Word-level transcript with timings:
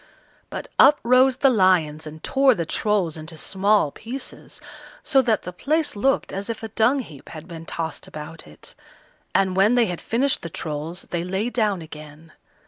But 0.49 0.67
up 0.79 0.99
rose 1.03 1.37
the 1.37 1.51
lions 1.51 2.07
and 2.07 2.23
tore 2.23 2.55
the 2.55 2.65
Trolls 2.65 3.17
into 3.17 3.37
small 3.37 3.91
pieces, 3.91 4.59
so 5.03 5.21
that 5.21 5.43
the 5.43 5.53
place 5.53 5.95
looked 5.95 6.33
as 6.33 6.49
if 6.49 6.63
a 6.63 6.69
dung 6.69 7.01
heap 7.01 7.29
had 7.29 7.47
been 7.47 7.67
tossed 7.67 8.07
about 8.07 8.47
it; 8.47 8.73
and 9.35 9.55
when 9.55 9.75
they 9.75 9.85
had 9.85 10.01
finished 10.01 10.41
the 10.41 10.49
Trolls 10.49 11.03
they 11.11 11.23
lay 11.23 11.51
down 11.51 11.83
again. 11.83 12.31